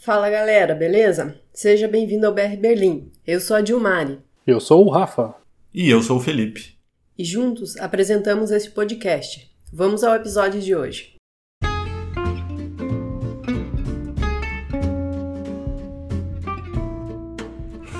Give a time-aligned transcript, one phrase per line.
[0.00, 1.34] Fala galera, beleza?
[1.52, 3.10] Seja bem-vindo ao BR Berlim.
[3.26, 4.20] Eu sou a Dilmari.
[4.46, 5.34] Eu sou o Rafa.
[5.74, 6.78] E eu sou o Felipe.
[7.18, 9.50] E juntos apresentamos esse podcast.
[9.72, 11.16] Vamos ao episódio de hoje.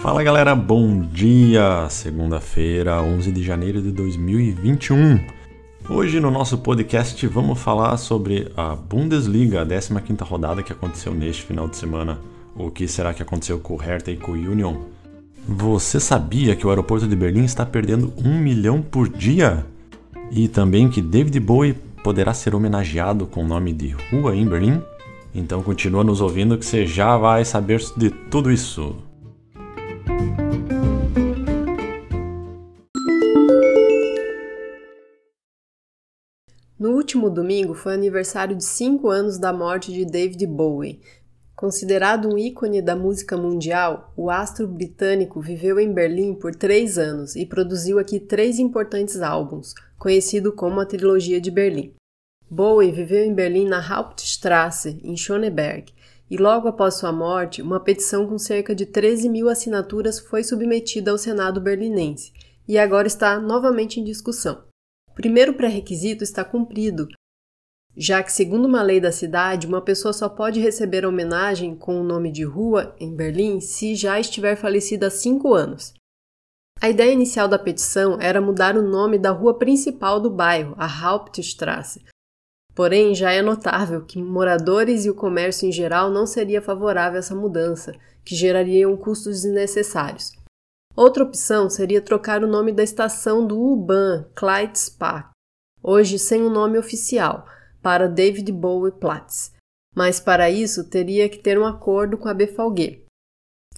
[0.00, 1.88] Fala galera, bom dia!
[1.90, 5.18] Segunda-feira, 11 de janeiro de 2021.
[5.90, 11.42] Hoje no nosso podcast vamos falar sobre a Bundesliga, a 15ª rodada que aconteceu neste
[11.44, 12.18] final de semana.
[12.54, 14.82] O que será que aconteceu com o Hertha e com o Union?
[15.48, 19.64] Você sabia que o aeroporto de Berlim está perdendo um milhão por dia?
[20.30, 21.72] E também que David Bowie
[22.04, 24.82] poderá ser homenageado com o nome de rua em Berlim?
[25.34, 28.94] Então continua nos ouvindo que você já vai saber de tudo isso.
[37.08, 41.00] Último domingo foi aniversário de 5 anos da morte de David Bowie.
[41.56, 47.34] Considerado um ícone da música mundial, o astro britânico viveu em Berlim por três anos
[47.34, 51.94] e produziu aqui três importantes álbuns, conhecido como a Trilogia de Berlim.
[52.50, 55.90] Bowie viveu em Berlim na Hauptstrasse, em Schöneberg,
[56.30, 61.10] e logo após sua morte, uma petição com cerca de 13 mil assinaturas foi submetida
[61.10, 62.34] ao Senado berlinense
[62.68, 64.67] e agora está novamente em discussão
[65.18, 67.08] primeiro pré-requisito está cumprido,
[67.96, 72.04] já que, segundo uma lei da cidade, uma pessoa só pode receber homenagem com o
[72.04, 75.92] nome de rua em Berlim se já estiver falecida há cinco anos.
[76.80, 80.86] A ideia inicial da petição era mudar o nome da rua principal do bairro, a
[80.86, 82.04] Hauptstrasse.
[82.72, 87.18] Porém, já é notável que moradores e o comércio em geral não seria favorável a
[87.18, 87.92] essa mudança,
[88.24, 90.30] que geraria custos desnecessários.
[90.98, 95.30] Outra opção seria trocar o nome da estação do U-Bahn Kleidspark,
[95.80, 97.46] hoje sem um nome oficial,
[97.80, 99.52] para David Bowie Platz.
[99.94, 103.04] Mas para isso teria que ter um acordo com a BVG,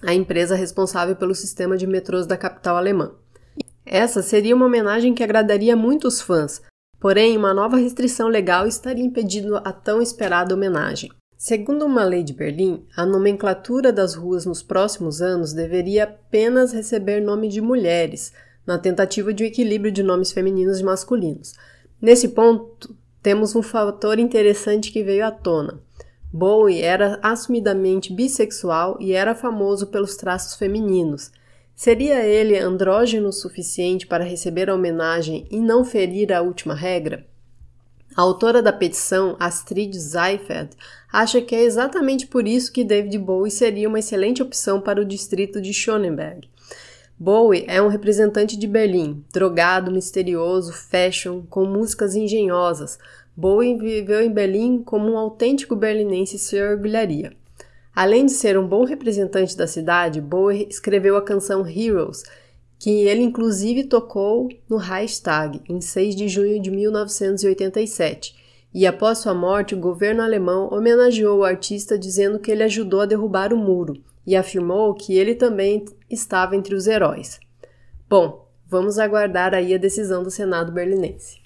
[0.03, 3.15] a empresa responsável pelo sistema de metrôs da capital alemã.
[3.85, 6.63] Essa seria uma homenagem que agradaria muitos fãs,
[6.99, 11.13] porém uma nova restrição legal estaria impedindo a tão esperada homenagem.
[11.43, 17.23] Segundo uma lei de Berlim, a nomenclatura das ruas nos próximos anos deveria apenas receber
[17.23, 18.35] nome de mulheres,
[18.67, 21.55] na tentativa de um equilíbrio de nomes femininos e masculinos.
[21.99, 25.81] Nesse ponto, temos um fator interessante que veio à tona.
[26.31, 31.33] Bowie era assumidamente bissexual e era famoso pelos traços femininos.
[31.75, 37.30] Seria ele andrógeno o suficiente para receber a homenagem e não ferir a última regra?
[38.17, 40.71] A autora da petição, Astrid Seifert,
[41.13, 45.05] acha que é exatamente por isso que David Bowie seria uma excelente opção para o
[45.05, 46.49] distrito de Schöneberg.
[47.19, 52.99] Bowie é um representante de Berlim, drogado, misterioso, fashion, com músicas engenhosas.
[53.37, 57.33] Bowie viveu em Berlim como um autêntico berlinense se orgulharia.
[57.95, 62.23] Além de ser um bom representante da cidade, Bowie escreveu a canção Heroes,
[62.81, 68.35] que ele inclusive tocou no Reichstag em 6 de junho de 1987.
[68.73, 73.07] E após sua morte, o governo alemão homenageou o artista dizendo que ele ajudou a
[73.07, 77.39] derrubar o muro e afirmou que ele também estava entre os heróis.
[78.09, 81.39] Bom, vamos aguardar aí a decisão do Senado berlinense.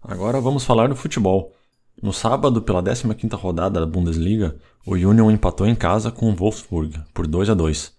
[0.00, 1.52] Agora vamos falar do futebol.
[2.02, 6.98] No sábado, pela 15ª rodada da Bundesliga, o Union empatou em casa com o Wolfsburg
[7.12, 7.93] por 2 a 2.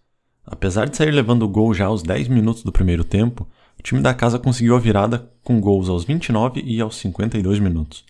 [0.46, 3.48] Apesar de sair levando o gol já aos 10 minutos do primeiro tempo,
[3.80, 8.06] o time da casa conseguiu a virada com gols aos 29 e aos 52 minutos.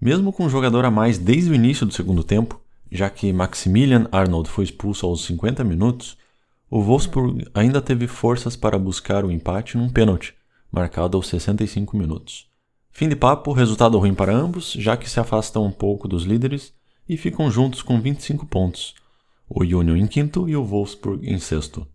[0.00, 2.60] Mesmo com um jogador a mais desde o início do segundo tempo,
[2.90, 6.16] já que Maximilian Arnold foi expulso aos 50 minutos,
[6.70, 10.34] o Wolfsburg ainda teve forças para buscar o empate num pênalti,
[10.70, 12.46] marcado aos 65 minutos.
[12.90, 16.72] Fim de papo, resultado ruim para ambos, já que se afastam um pouco dos líderes
[17.08, 18.94] e ficam juntos com 25 pontos,
[19.48, 21.86] o Union em quinto e o Wolfsburg em sexto.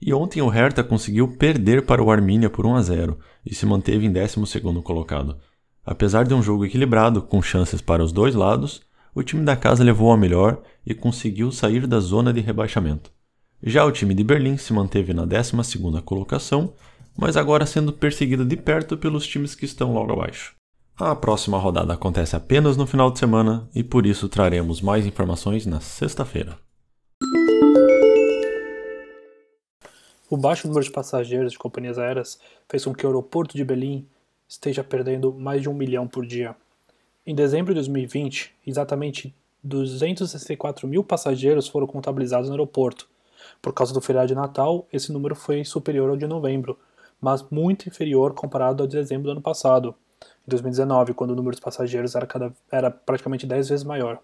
[0.00, 3.66] E ontem o Hertha conseguiu perder para o Arminia por 1 a 0 e se
[3.66, 5.36] manteve em 12 colocado.
[5.84, 8.82] Apesar de um jogo equilibrado, com chances para os dois lados,
[9.14, 13.10] o time da casa levou a melhor e conseguiu sair da zona de rebaixamento.
[13.62, 15.52] Já o time de Berlim se manteve na 12
[16.04, 16.74] colocação,
[17.16, 20.54] mas agora sendo perseguido de perto pelos times que estão logo abaixo.
[20.96, 25.66] A próxima rodada acontece apenas no final de semana e por isso traremos mais informações
[25.66, 26.56] na sexta-feira.
[30.30, 32.38] O baixo número de passageiros de companhias aéreas
[32.68, 34.06] fez com que o aeroporto de Berlim
[34.46, 36.54] esteja perdendo mais de um milhão por dia.
[37.26, 39.34] Em dezembro de 2020, exatamente
[39.64, 43.08] 264 mil passageiros foram contabilizados no aeroporto.
[43.62, 46.78] Por causa do feriado de Natal, esse número foi superior ao de novembro,
[47.18, 49.94] mas muito inferior comparado ao de dezembro do ano passado,
[50.46, 54.18] em 2019, quando o número de passageiros era, cada, era praticamente 10 vezes maior.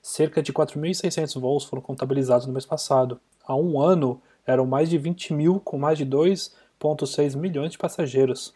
[0.00, 3.20] Cerca de 4.600 voos foram contabilizados no mês passado.
[3.44, 8.54] Há um ano, eram mais de 20 mil, com mais de 2,6 milhões de passageiros.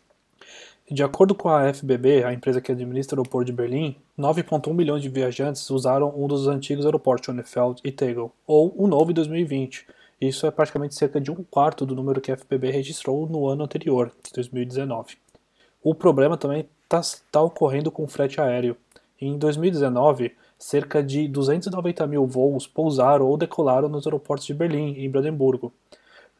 [0.91, 5.03] De acordo com a FBB, a empresa que administra o aeroporto de Berlim, 9,1 milhões
[5.03, 9.87] de viajantes usaram um dos antigos aeroportos Schönefeld e Tegel, ou o novo em 2020.
[10.21, 13.65] Isso é praticamente cerca de um quarto do número que a FBB registrou no ano
[13.65, 15.17] anterior, 2019.
[15.83, 17.01] O problema também está
[17.31, 18.77] tá ocorrendo com o frete aéreo.
[19.21, 25.09] Em 2019, cerca de 290 mil voos pousaram ou decolaram nos aeroportos de Berlim e
[25.09, 25.73] Brandenburgo.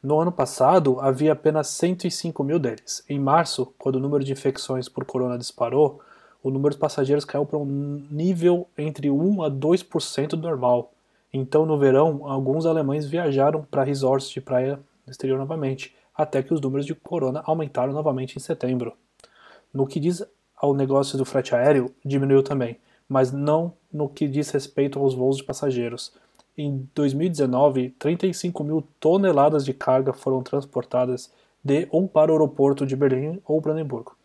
[0.01, 3.05] No ano passado, havia apenas 105 mil deles.
[3.09, 6.01] Em março, quando o número de infecções por corona disparou,
[6.41, 10.93] o número de passageiros caiu para um nível entre 1 a 2% do normal.
[11.33, 16.55] Então, no verão, alguns alemães viajaram para resorts de praia no exterior novamente, até que
[16.55, 18.93] os números de corona aumentaram novamente em setembro.
[19.75, 20.25] No que diz
[20.57, 22.79] ao negócio do frete aéreo, diminuiu também,
[23.13, 26.15] mas não no que diz respeito aos voos de passageiros.
[26.57, 31.31] Em 2019, 35 mil toneladas de carga foram transportadas
[31.63, 34.17] de ou para o aeroporto de Berlim ou Brandenburgo.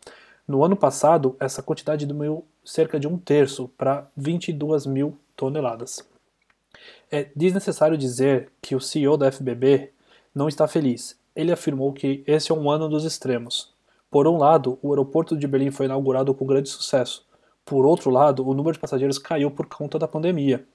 [0.48, 6.07] No ano passado, essa quantidade diminuiu cerca de um terço para 22 mil toneladas.
[7.12, 9.92] É desnecessário dizer que o CEO da FBB
[10.34, 11.19] não está feliz.
[11.36, 13.74] Ele afirmou que esse é um ano dos extremos.
[14.10, 17.26] Por um lado, o aeroporto de Berlim foi inaugurado com grande sucesso.
[17.67, 20.65] Por outro lado, o número de passageiros caiu por conta da pandemia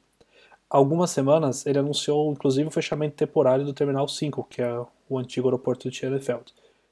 [0.73, 5.47] algumas semanas ele anunciou inclusive o fechamento temporário do Terminal 5, que é o antigo
[5.47, 6.45] aeroporto de Schönefeld.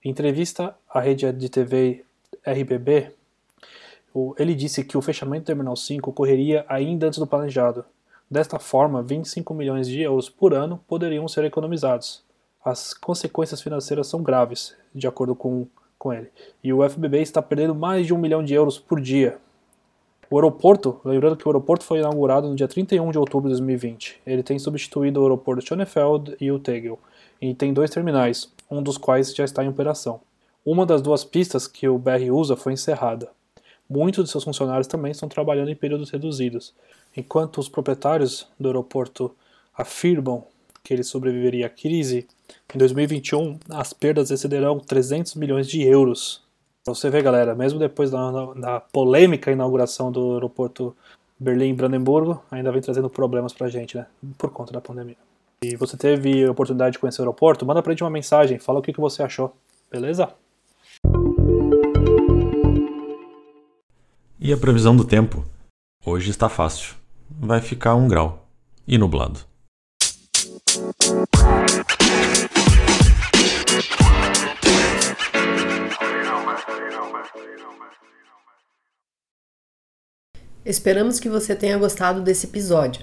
[0.05, 2.05] Em entrevista à rede de TV
[2.47, 3.11] RBB,
[4.39, 7.85] ele disse que o fechamento do Terminal 5 ocorreria ainda antes do planejado.
[8.31, 12.23] Desta forma, 25 milhões de euros por ano poderiam ser economizados.
[12.63, 15.67] As consequências financeiras são graves, de acordo com,
[15.99, 16.31] com ele.
[16.63, 19.39] E o FBB está perdendo mais de um milhão de euros por dia
[20.31, 24.21] o aeroporto, lembrando que o aeroporto foi inaugurado no dia 31 de outubro de 2020.
[24.25, 27.01] Ele tem substituído o aeroporto Schönefeld e o Tegel,
[27.43, 30.21] e tem dois terminais, um dos quais já está em operação.
[30.65, 33.29] Uma das duas pistas que o BR usa foi encerrada.
[33.89, 36.73] Muitos de seus funcionários também estão trabalhando em períodos reduzidos,
[37.17, 39.35] enquanto os proprietários do aeroporto
[39.77, 40.45] afirmam
[40.85, 42.29] que ele sobreviveria à crise,
[42.73, 46.41] em 2021 as perdas excederão 300 milhões de euros
[46.95, 50.95] você ver, galera, mesmo depois da, da polêmica inauguração do aeroporto
[51.39, 54.07] Berlim-Brandenburgo, ainda vem trazendo problemas pra gente, né?
[54.37, 55.17] Por conta da pandemia.
[55.63, 58.79] E você teve a oportunidade de conhecer o aeroporto, manda pra gente uma mensagem, fala
[58.79, 59.55] o que, que você achou,
[59.91, 60.29] beleza?
[64.39, 65.45] E a previsão do tempo?
[66.05, 66.95] Hoje está fácil.
[67.31, 68.47] Vai ficar um grau.
[68.89, 69.41] E nublado.
[80.71, 83.03] Esperamos que você tenha gostado desse episódio.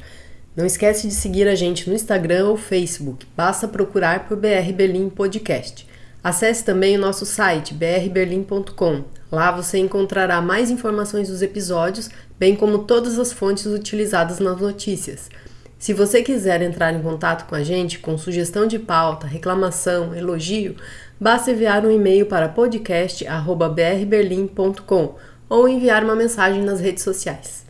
[0.55, 3.27] Não esquece de seguir a gente no Instagram ou Facebook.
[3.35, 5.85] Basta procurar por BR Berlim Podcast.
[6.23, 9.03] Acesse também o nosso site brberlim.com.
[9.29, 12.09] Lá você encontrará mais informações dos episódios,
[12.39, 15.29] bem como todas as fontes utilizadas nas notícias.
[15.77, 20.77] Se você quiser entrar em contato com a gente com sugestão de pauta, reclamação, elogio,
[21.19, 25.15] basta enviar um e-mail para podcast@brberlim.com
[25.49, 27.66] ou enviar uma mensagem nas redes sociais.